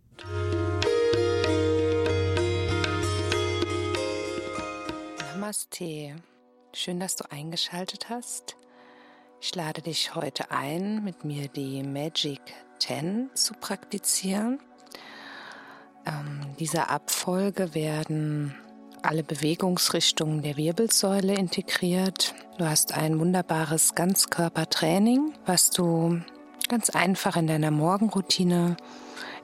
[5.19, 6.17] Namaste.
[6.75, 8.59] Schön, dass du eingeschaltet hast.
[9.41, 12.43] Ich lade dich heute ein, mit mir die Magic
[12.81, 14.59] 10 zu praktizieren.
[16.07, 18.55] Ähm, dieser Abfolge werden
[19.03, 22.35] alle Bewegungsrichtungen der Wirbelsäule integriert.
[22.59, 26.21] Du hast ein wunderbares Ganzkörpertraining, was du
[26.69, 28.77] ganz einfach in deiner Morgenroutine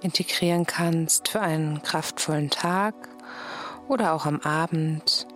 [0.00, 2.94] integrieren kannst für einen kraftvollen Tag
[3.88, 5.26] oder auch am Abend,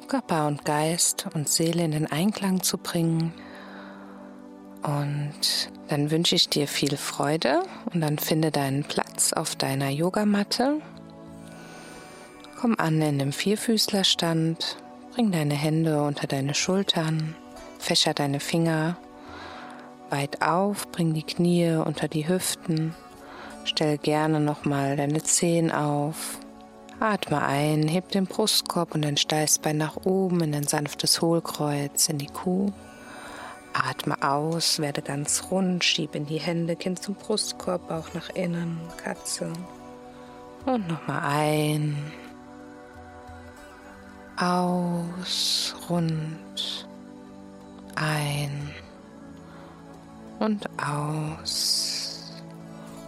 [0.00, 3.32] um Körper und Geist und Seele in den Einklang zu bringen.
[4.82, 10.80] Und dann wünsche ich dir viel Freude und dann finde deinen Platz auf deiner Yogamatte.
[12.60, 14.76] Komm an in dem Vierfüßlerstand,
[15.14, 17.34] bring deine Hände unter deine Schultern,
[17.78, 18.96] fächer deine Finger
[20.10, 22.94] weit auf, bring die Knie unter die Hüften,
[23.64, 26.38] stell gerne nochmal deine Zehen auf.
[27.00, 32.18] Atme ein, heb den Brustkorb und dein Steißbein nach oben in ein sanftes Hohlkreuz in
[32.18, 32.72] die Kuh.
[33.84, 38.78] Atme aus, werde ganz rund, schieb in die Hände, Kind zum Brustkorb, Bauch nach innen,
[38.96, 39.52] Katze.
[40.66, 41.96] Und nochmal ein,
[44.36, 46.88] aus, rund,
[47.94, 48.70] ein
[50.38, 52.32] und aus.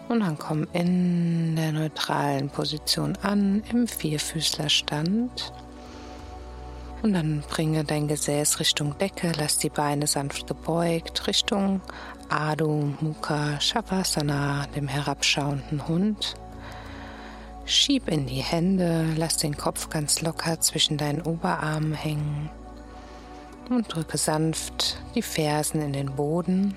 [0.08, 5.52] Und dann komm in der neutralen Position an, im Vierfüßlerstand.
[7.02, 11.80] Und dann bringe dein Gesäß Richtung Decke, lass die Beine sanft gebeugt, Richtung
[12.28, 16.34] Adho Mukha Shavasana, dem herabschauenden Hund.
[17.64, 22.50] Schieb in die Hände, lass den Kopf ganz locker zwischen deinen Oberarmen hängen
[23.70, 26.76] und drücke sanft die Fersen in den Boden.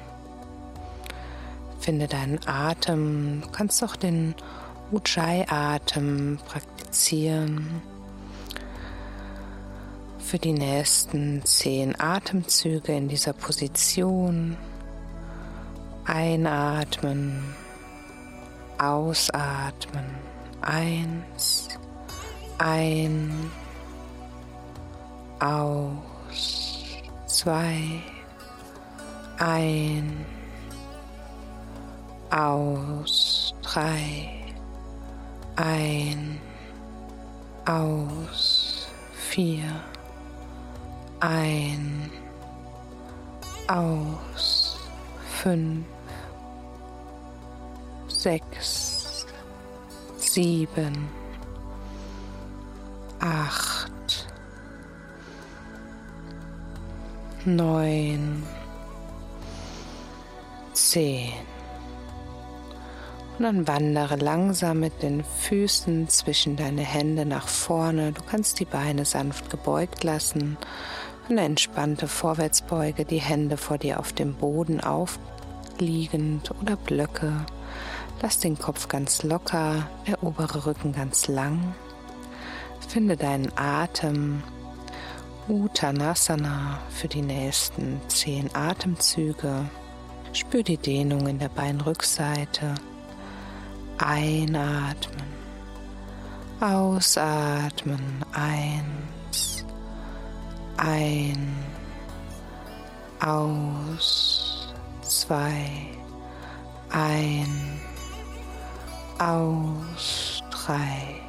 [1.79, 4.35] Finde deinen Atem, du kannst auch den
[4.91, 7.81] Ujjayi-Atem praktizieren
[10.33, 14.57] für die nächsten zehn Atemzüge in dieser Position.
[16.05, 17.53] Einatmen,
[18.79, 20.03] ausatmen.
[20.59, 21.67] Eins,
[22.57, 23.51] ein,
[25.39, 26.88] aus,
[27.27, 28.01] zwei,
[29.38, 30.25] ein,
[32.31, 34.31] aus, drei,
[35.57, 36.39] ein,
[37.67, 39.93] aus, vier
[41.23, 42.11] ein,
[43.67, 44.78] aus,
[45.41, 45.85] fünf,
[48.09, 49.25] sechs,
[50.17, 51.07] sieben,
[53.22, 54.28] acht,
[57.45, 58.44] neun,
[60.73, 61.31] zehn.
[63.38, 68.12] Und dann wandere langsam mit den Füßen zwischen deine Hände nach vorne.
[68.12, 70.57] Du kannst die Beine sanft gebeugt lassen
[71.29, 77.45] eine entspannte Vorwärtsbeuge, die Hände vor dir auf dem Boden aufliegend oder Blöcke.
[78.22, 81.75] Lass den Kopf ganz locker, der obere Rücken ganz lang.
[82.88, 84.44] Finde deinen Atem.
[85.50, 89.66] Uttanasana für die nächsten zehn Atemzüge.
[90.31, 92.75] Spür die Dehnung in der Beinrückseite.
[93.97, 95.28] Einatmen.
[96.62, 98.23] Ausatmen.
[98.31, 98.85] Ein
[100.78, 101.56] ein,
[103.19, 105.69] aus, zwei,
[106.89, 107.79] ein,
[109.19, 111.22] aus, drei,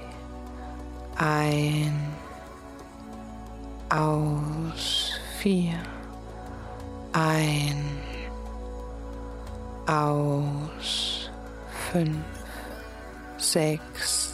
[1.17, 2.13] ein,
[3.91, 5.79] aus, vier,
[7.13, 7.85] ein,
[9.87, 11.31] aus,
[11.93, 12.25] fünf,
[13.39, 14.33] sechs,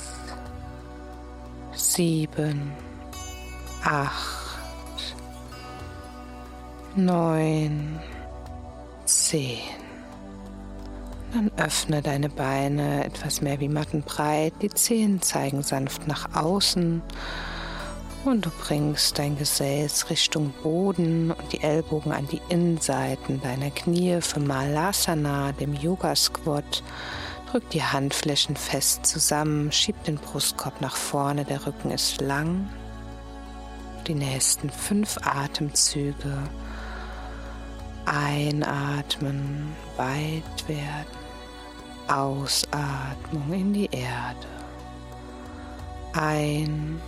[1.72, 2.72] sieben,
[3.84, 4.39] acht,
[7.04, 7.98] neun,
[9.04, 9.58] zehn.
[11.32, 14.52] Dann öffne deine Beine etwas mehr wie mattenbreit.
[14.62, 17.02] Die Zehen zeigen sanft nach außen.
[18.24, 24.20] Und du bringst dein Gesäß Richtung Boden und die Ellbogen an die Innenseiten deiner Knie
[24.20, 26.82] für Malasana, dem Yoga Squat.
[27.50, 32.68] Drück die Handflächen fest zusammen, schieb den Brustkorb nach vorne, der Rücken ist lang.
[34.06, 36.36] Die nächsten fünf Atemzüge
[38.10, 41.20] Einatmen, weit werden.
[42.08, 44.48] Ausatmung in die Erde.
[46.12, 47.00] Ein,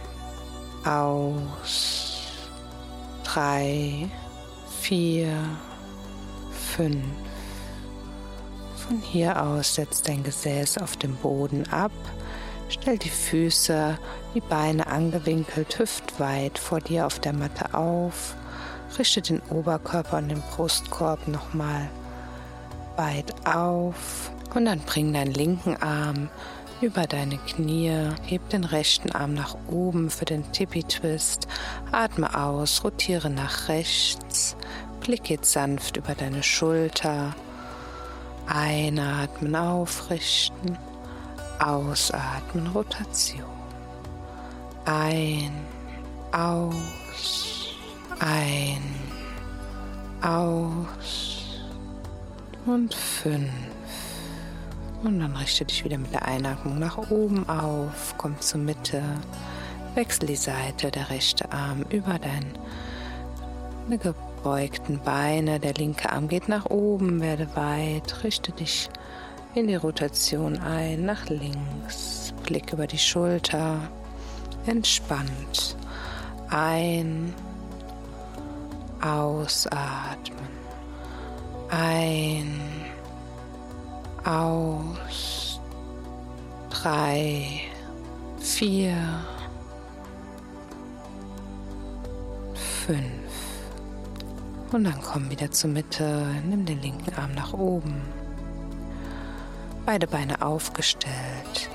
[0.84, 2.22] aus.
[3.24, 4.08] Drei,
[4.80, 5.32] vier,
[6.76, 7.02] fünf.
[8.76, 11.90] Von hier aus setzt dein Gesäß auf dem Boden ab.
[12.68, 13.98] Stell die Füße,
[14.34, 18.36] die Beine angewinkelt, hüftweit vor dir auf der Matte auf.
[18.98, 21.88] Richte den Oberkörper und den Brustkorb nochmal
[22.96, 24.30] weit auf.
[24.54, 26.28] Und dann bring deinen linken Arm
[26.82, 31.46] über deine Knie, heb den rechten Arm nach oben für den Tippy-Twist,
[31.92, 34.56] atme aus, rotiere nach rechts,
[35.00, 37.34] Blick geht sanft über deine Schulter,
[38.46, 40.76] einatmen, aufrichten,
[41.60, 43.44] ausatmen, Rotation,
[44.84, 45.52] ein,
[46.32, 47.61] aus,
[48.22, 48.82] ein,
[50.22, 51.60] aus
[52.66, 53.50] und fünf.
[55.02, 59.02] Und dann richte dich wieder mit der Einatmung nach oben auf, komm zur Mitte,
[59.96, 66.66] wechsel die Seite, der rechte Arm über deine gebeugten Beine, der linke Arm geht nach
[66.66, 68.88] oben, werde weit, richte dich
[69.56, 73.80] in die Rotation ein, nach links, Blick über die Schulter,
[74.66, 75.76] entspannt,
[76.48, 77.34] ein,
[79.02, 80.48] ausatmen,
[81.70, 82.60] ein,
[84.24, 85.60] aus.
[86.70, 87.60] Drei,
[88.40, 88.96] vier,
[92.54, 93.02] fünf.
[94.72, 96.26] Und dann komm wieder zur Mitte.
[96.48, 98.00] Nimm den linken Arm nach oben.
[99.84, 101.68] Beide Beine aufgestellt.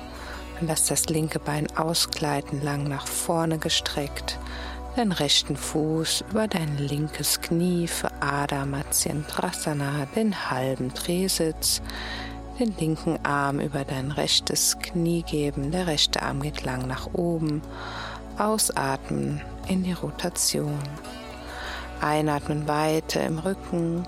[0.60, 4.38] Lass das linke Bein ausgleiten, lang nach vorne gestreckt.
[4.98, 11.80] Den rechten Fuß über dein linkes Knie für Adha Matsyendrasana, den halben Drehsitz
[12.58, 15.70] den linken Arm über dein rechtes Knie geben.
[15.70, 17.62] Der rechte Arm geht lang nach oben.
[18.38, 20.80] Ausatmen in die Rotation.
[22.00, 24.02] Einatmen weiter im Rücken.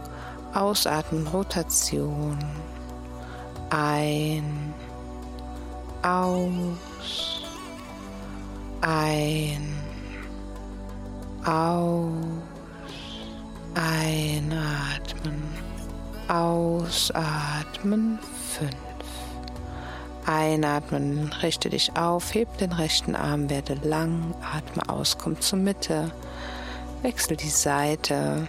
[0.54, 2.36] Ausatmen Rotation.
[3.70, 4.74] Ein.
[6.02, 7.44] Aus.
[8.80, 9.89] Ein.
[11.44, 12.12] Aus.
[13.74, 15.42] Einatmen.
[16.28, 18.18] Ausatmen.
[18.58, 18.76] Fünf.
[20.26, 26.12] Einatmen, richte dich auf, heb den rechten Arm, werde lang, atme aus, komm zur Mitte,
[27.02, 28.46] wechsel die Seite,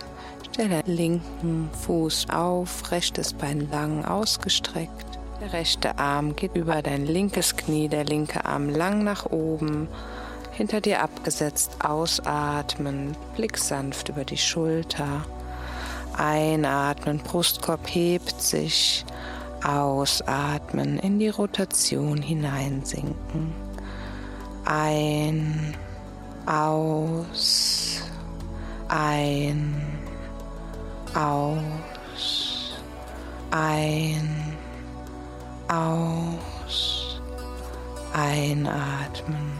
[0.51, 5.05] stelle den linken Fuß auf, rechtes Bein lang ausgestreckt.
[5.41, 9.87] Der rechte Arm geht über dein linkes Knie, der linke Arm lang nach oben,
[10.51, 15.25] hinter dir abgesetzt, ausatmen, Blick sanft über die Schulter.
[16.17, 19.05] Einatmen, Brustkorb hebt sich,
[19.63, 23.53] ausatmen, in die Rotation hineinsinken.
[24.65, 25.75] Ein,
[26.45, 28.01] aus,
[28.87, 29.75] ein,
[31.13, 32.73] aus,
[33.51, 34.57] ein,
[35.67, 37.21] aus,
[38.13, 39.53] einatmen,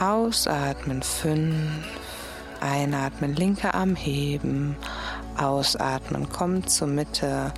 [0.00, 1.54] ausatmen, fünf,
[2.60, 4.76] einatmen, linker Arm heben,
[5.36, 7.52] ausatmen, komm zur Mitte,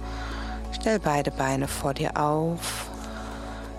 [0.82, 2.90] Stell beide Beine vor dir auf,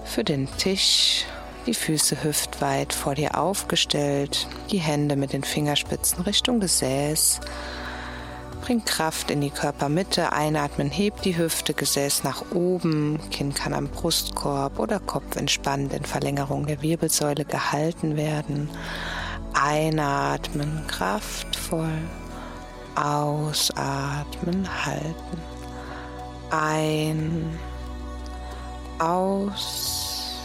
[0.06, 1.25] für den Tisch,
[1.65, 7.41] die Füße hüftweit vor dir aufgestellt, die Hände mit den Fingerspitzen Richtung Gesäß.
[8.63, 13.89] Bring Kraft in die Körpermitte, einatmen, heb die Hüfte, Gesäß nach oben, Kinn kann am
[13.89, 18.70] Brustkorb oder Kopf entspannt in Verlängerung der Wirbelsäule gehalten werden.
[19.53, 21.91] Einatmen, kraftvoll,
[22.96, 25.41] ausatmen, halten.
[26.50, 27.60] Ein,
[28.98, 30.39] aus,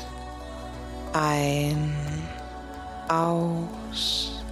[1.12, 1.94] ein,
[3.06, 4.42] aus,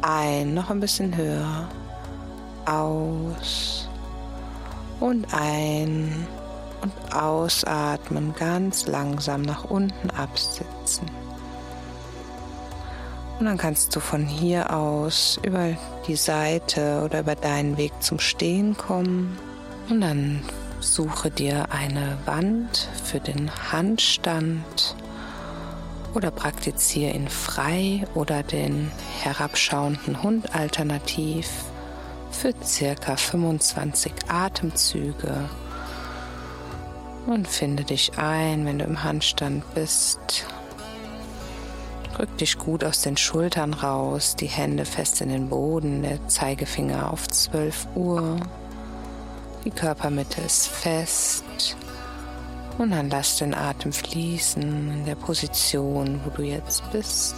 [0.00, 1.68] ein, noch ein bisschen höher,
[2.66, 3.88] aus
[5.00, 6.26] und ein
[6.82, 11.10] und ausatmen, ganz langsam nach unten absitzen.
[13.38, 15.76] Und dann kannst du von hier aus über
[16.06, 19.36] die Seite oder über deinen Weg zum Stehen kommen.
[19.88, 20.42] Und dann
[20.82, 24.96] Suche dir eine Wand für den Handstand
[26.12, 28.90] oder praktiziere ihn frei oder den
[29.20, 31.48] herabschauenden Hund alternativ
[32.32, 35.48] für circa 25 Atemzüge
[37.26, 40.46] und finde dich ein, wenn du im Handstand bist.
[42.14, 47.10] Drück dich gut aus den Schultern raus, die Hände fest in den Boden, der Zeigefinger
[47.10, 48.36] auf 12 Uhr.
[49.64, 51.76] Die Körpermitte ist fest.
[52.78, 57.36] Und dann lass den Atem fließen in der Position, wo du jetzt bist.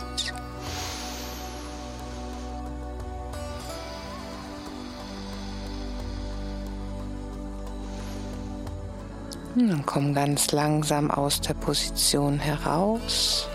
[9.56, 13.48] Dann komm ganz langsam aus der Position heraus.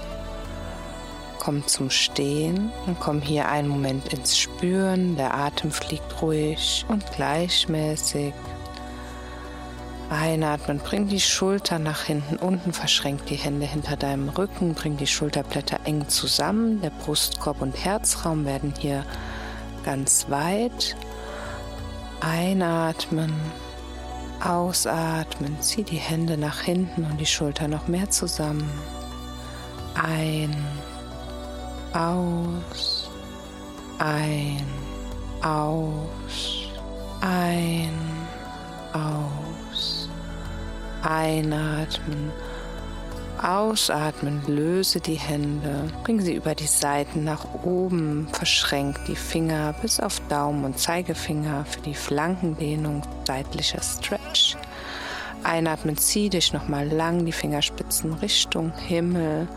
[1.39, 5.15] Komm zum Stehen und komm hier einen Moment ins Spüren.
[5.17, 8.33] Der Atem fliegt ruhig und gleichmäßig.
[10.09, 15.05] Einatmen, bring die Schulter nach hinten unten, verschränk die Hände hinter deinem Rücken, bring die
[15.05, 16.81] Schulterblätter eng zusammen.
[16.81, 19.05] Der Brustkorb und Herzraum werden hier
[19.83, 20.95] ganz weit.
[22.21, 23.33] Einatmen,
[24.43, 28.69] ausatmen, zieh die Hände nach hinten und die Schulter noch mehr zusammen.
[29.95, 30.55] Ein,
[31.93, 33.09] aus,
[33.99, 34.63] ein,
[35.41, 36.69] aus,
[37.21, 37.93] ein,
[38.93, 40.09] aus.
[41.01, 42.31] Einatmen
[43.41, 50.01] Ausatmen, löse die Hände, bring sie über die Seiten nach oben, verschränk die Finger bis
[50.01, 54.57] auf Daumen und Zeigefinger für die Flankendehnung, seitlicher Stretch.
[55.43, 59.47] Einatmen, zieh dich nochmal lang, die Fingerspitzen Richtung Himmel.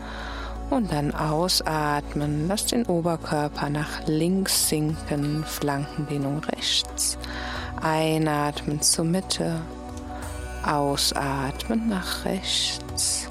[0.69, 7.17] Und dann ausatmen, lass den Oberkörper nach links sinken, Flankendehnung rechts.
[7.81, 9.61] Einatmen zur Mitte,
[10.65, 13.27] ausatmen nach rechts.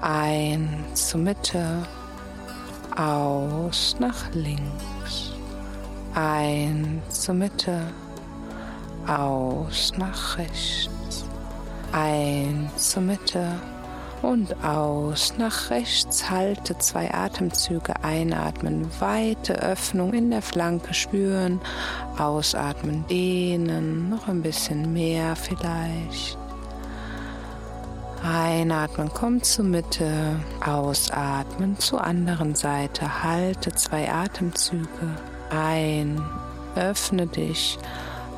[0.00, 1.82] Ein zur Mitte,
[2.96, 5.32] aus nach links.
[6.14, 7.80] Ein zur Mitte,
[9.08, 11.24] aus nach rechts.
[11.90, 13.60] Ein zur Mitte
[14.22, 16.30] und aus nach rechts.
[16.30, 17.94] Halte zwei Atemzüge.
[18.04, 21.60] Einatmen, weite Öffnung in der Flanke spüren.
[22.18, 24.10] Ausatmen, dehnen.
[24.10, 26.38] Noch ein bisschen mehr vielleicht.
[28.22, 34.88] Einatmen, komm zur Mitte, ausatmen zur anderen Seite, halte zwei Atemzüge
[35.50, 36.20] ein,
[36.74, 37.78] öffne dich,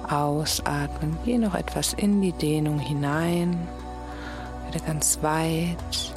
[0.08, 3.56] ausatmen, geh noch etwas in die Dehnung hinein,
[4.64, 6.14] werde ganz weit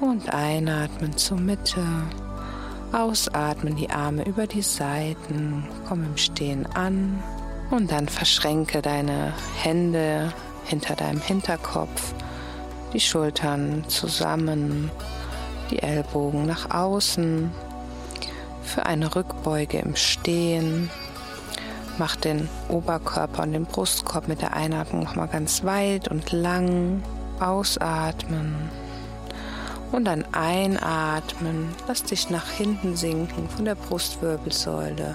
[0.00, 1.84] und einatmen zur Mitte,
[2.92, 7.22] ausatmen die Arme über die Seiten, komm im Stehen an
[7.70, 10.32] und dann verschränke deine Hände
[10.64, 12.14] hinter deinem Hinterkopf
[12.92, 14.90] die Schultern zusammen,
[15.70, 17.50] die Ellbogen nach außen
[18.62, 20.90] für eine Rückbeuge im Stehen.
[21.98, 27.02] Mach den Oberkörper und den Brustkorb mit der Einatmung nochmal ganz weit und lang.
[27.40, 28.54] Ausatmen.
[29.90, 31.74] Und dann einatmen.
[31.88, 35.14] Lass dich nach hinten sinken von der Brustwirbelsäule.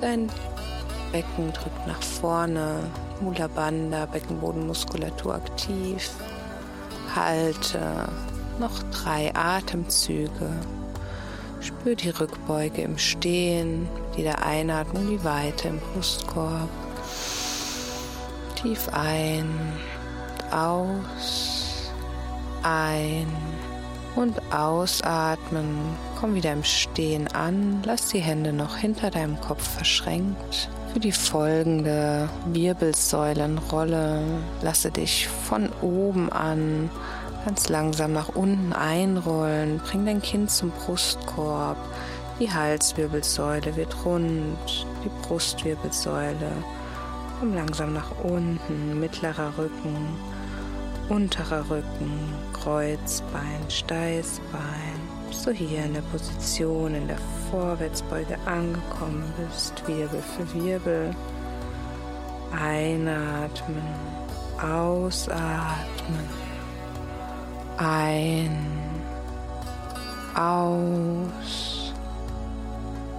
[0.00, 0.30] Dein
[1.12, 2.78] Becken drückt nach vorne.
[3.20, 6.10] Mula Bandha, Beckenbodenmuskulatur aktiv.
[7.16, 8.08] Halte
[8.60, 10.50] noch drei Atemzüge.
[11.60, 16.68] Spür die Rückbeuge im Stehen, die der Einatmung, die Weite im Brustkorb.
[18.54, 19.48] Tief ein,
[20.50, 21.90] aus,
[22.62, 23.26] ein
[24.14, 25.78] und ausatmen.
[26.20, 27.82] Komm wieder im Stehen an.
[27.84, 30.68] Lass die Hände noch hinter deinem Kopf verschränkt.
[30.96, 34.22] Für die folgende Wirbelsäulenrolle
[34.62, 36.88] lasse dich von oben an
[37.44, 39.78] ganz langsam nach unten einrollen.
[39.80, 41.76] Bring dein Kinn zum Brustkorb.
[42.40, 46.50] Die Halswirbelsäule wird rund, die Brustwirbelsäule.
[47.40, 50.16] Komm langsam nach unten, mittlerer Rücken,
[51.10, 55.15] unterer Rücken, Kreuzbein, Steißbein
[55.46, 57.18] du hier in der Position in der
[57.50, 61.14] Vorwärtsbeuge angekommen bist, Wirbel für Wirbel.
[62.52, 63.82] Einatmen,
[64.60, 66.28] ausatmen,
[67.76, 68.56] ein,
[70.34, 71.92] aus,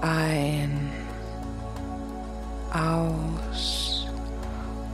[0.01, 0.89] ein,
[2.73, 4.07] aus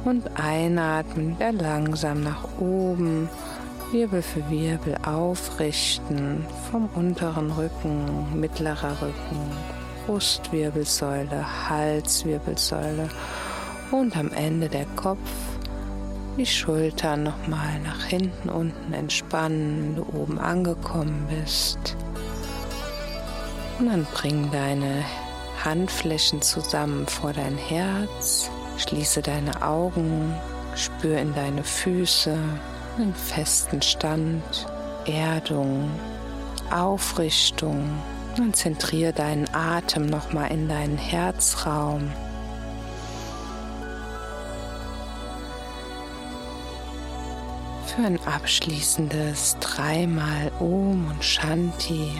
[0.05, 3.29] und einatmen, wieder langsam nach oben
[3.93, 9.51] Wirbel für Wirbel aufrichten vom unteren Rücken, mittlerer Rücken,
[10.07, 13.07] Brustwirbelsäule, Halswirbelsäule
[13.91, 15.29] und am Ende der Kopf.
[16.39, 21.95] Die Schultern nochmal nach hinten unten entspannen, wenn du oben angekommen bist.
[23.77, 25.05] Und dann bring deine
[25.63, 28.49] Handflächen zusammen vor dein Herz.
[28.79, 30.33] Schließe deine Augen,
[30.73, 32.35] spür in deine Füße,
[32.97, 34.67] einen festen Stand,
[35.05, 35.89] Erdung,
[36.71, 37.89] Aufrichtung
[38.37, 42.11] und zentriere deinen Atem nochmal in deinen Herzraum.
[47.85, 52.11] Für ein abschließendes dreimal Om und Shanti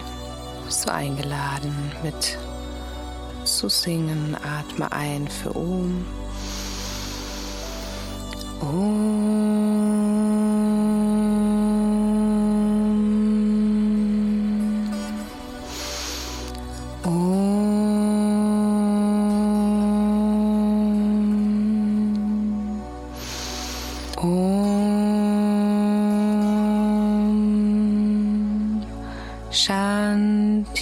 [0.64, 2.38] bist du eingeladen mit
[3.44, 4.36] zu singen.
[4.36, 6.06] Atme ein für Om.
[8.60, 9.53] Om.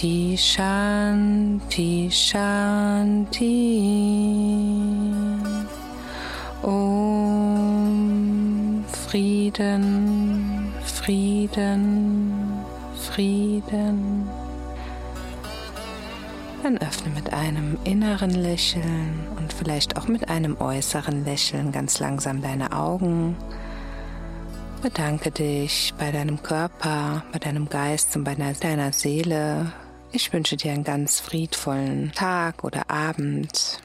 [0.03, 3.39] Shanti, Shanti, Shanti.
[6.61, 7.93] Om
[8.91, 12.33] Frieden, Frieden,
[12.99, 14.27] Frieden.
[16.63, 22.41] Dann öffne mit einem inneren Lächeln und vielleicht auch mit einem äußeren Lächeln ganz langsam
[22.41, 23.37] deine Augen
[24.81, 29.71] Bedanke dich bei deinem Körper, bei deinem Geist und bei deiner Seele.
[30.15, 33.81] Ich wünsche dir einen ganz friedvollen Tag oder Abend,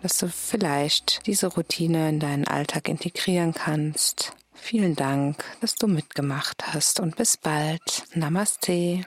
[0.00, 4.34] dass du vielleicht diese Routine in deinen Alltag integrieren kannst.
[4.54, 8.04] Vielen Dank, dass du mitgemacht hast und bis bald.
[8.14, 9.02] Namaste.